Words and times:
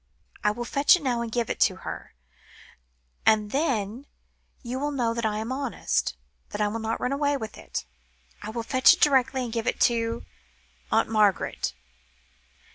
"I 0.43 0.49
will 0.49 0.65
fetch 0.65 0.95
it 0.95 1.03
now 1.03 1.21
and 1.21 1.31
give 1.31 1.47
it 1.47 1.59
to 1.59 1.75
her, 1.85 2.15
and 3.23 3.51
then 3.51 4.07
you 4.63 4.79
will 4.79 4.89
know 4.89 5.13
that 5.13 5.27
I 5.27 5.37
am 5.37 5.51
honest 5.51 6.15
that 6.49 6.59
I 6.59 6.63
shall 6.63 6.79
not 6.79 6.99
run 6.99 7.11
away 7.11 7.37
with 7.37 7.55
it. 7.55 7.85
I 8.41 8.49
will 8.49 8.63
fetch 8.63 8.95
it 8.95 8.99
directly, 8.99 9.43
and 9.43 9.53
give 9.53 9.67
it 9.67 9.79
to 9.81 10.25
Aunt 10.91 11.07
Margaret!" 11.07 11.75